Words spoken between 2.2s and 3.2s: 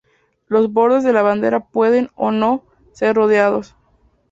no, ser